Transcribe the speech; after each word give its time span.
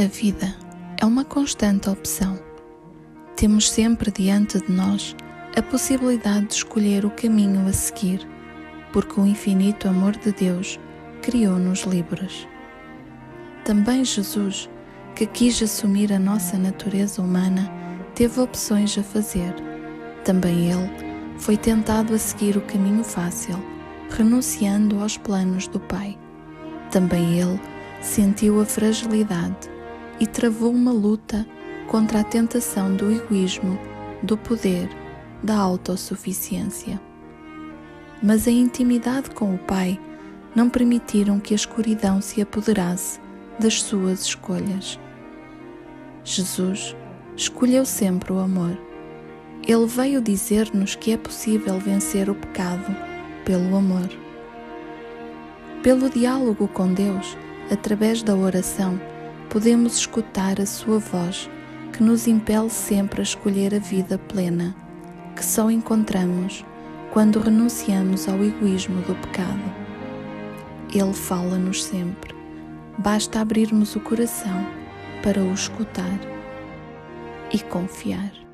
A 0.00 0.06
vida 0.06 0.56
é 0.98 1.04
uma 1.04 1.26
constante 1.26 1.90
opção. 1.90 2.40
Temos 3.36 3.70
sempre 3.70 4.10
diante 4.10 4.58
de 4.58 4.72
nós 4.72 5.14
a 5.54 5.60
possibilidade 5.60 6.46
de 6.46 6.54
escolher 6.54 7.04
o 7.04 7.10
caminho 7.10 7.68
a 7.68 7.72
seguir, 7.74 8.26
porque 8.94 9.20
o 9.20 9.26
infinito 9.26 9.86
amor 9.86 10.16
de 10.16 10.32
Deus 10.32 10.80
criou-nos 11.20 11.82
livres. 11.82 12.48
Também 13.62 14.02
Jesus, 14.02 14.70
que 15.14 15.26
quis 15.26 15.62
assumir 15.62 16.14
a 16.14 16.18
nossa 16.18 16.56
natureza 16.56 17.20
humana, 17.20 17.70
teve 18.14 18.40
opções 18.40 18.96
a 18.96 19.02
fazer. 19.02 19.54
Também 20.24 20.72
ele 20.72 20.90
foi 21.36 21.58
tentado 21.58 22.14
a 22.14 22.18
seguir 22.18 22.56
o 22.56 22.62
caminho 22.62 23.04
fácil, 23.04 23.62
renunciando 24.08 24.98
aos 25.02 25.18
planos 25.18 25.68
do 25.68 25.78
Pai. 25.78 26.18
Também 26.90 27.38
ele 27.38 27.60
sentiu 28.00 28.62
a 28.62 28.64
fragilidade 28.64 29.68
e 30.20 30.26
travou 30.26 30.70
uma 30.70 30.92
luta 30.92 31.46
contra 31.88 32.20
a 32.20 32.24
tentação 32.24 32.94
do 32.94 33.10
egoísmo, 33.10 33.76
do 34.22 34.36
poder, 34.36 34.88
da 35.42 35.56
autossuficiência. 35.56 37.00
Mas 38.22 38.46
a 38.46 38.50
intimidade 38.50 39.30
com 39.30 39.54
o 39.54 39.58
Pai 39.58 39.98
não 40.54 40.68
permitiram 40.68 41.40
que 41.40 41.54
a 41.54 41.56
escuridão 41.56 42.20
se 42.20 42.42
apoderasse 42.42 43.18
das 43.58 43.82
suas 43.82 44.20
escolhas. 44.20 45.00
Jesus 46.22 46.94
escolheu 47.36 47.84
sempre 47.86 48.32
o 48.32 48.38
amor. 48.38 48.78
Ele 49.66 49.86
veio 49.86 50.20
dizer-nos 50.20 50.94
que 50.94 51.12
é 51.12 51.16
possível 51.16 51.78
vencer 51.78 52.28
o 52.28 52.34
pecado 52.34 52.94
pelo 53.44 53.76
amor. 53.76 54.08
Pelo 55.82 56.10
diálogo 56.10 56.68
com 56.68 56.92
Deus, 56.92 57.36
através 57.70 58.22
da 58.22 58.36
oração, 58.36 59.00
podemos 59.50 59.96
escutar 59.96 60.60
a 60.60 60.64
Sua 60.64 61.00
voz 61.00 61.50
que 61.92 62.04
nos 62.04 62.28
impele 62.28 62.70
sempre 62.70 63.20
a 63.20 63.24
escolher 63.24 63.74
a 63.74 63.80
vida 63.80 64.16
plena, 64.16 64.74
que 65.34 65.44
só 65.44 65.68
encontramos 65.70 66.64
quando 67.12 67.40
renunciamos 67.40 68.28
ao 68.28 68.42
egoísmo 68.42 69.02
do 69.02 69.14
pecado. 69.16 69.60
Ele 70.94 71.12
fala-nos 71.12 71.84
sempre, 71.84 72.32
basta 72.96 73.40
abrirmos 73.40 73.96
o 73.96 74.00
coração 74.00 74.66
para 75.22 75.42
o 75.42 75.52
escutar 75.52 76.18
e 77.52 77.58
confiar. 77.58 78.49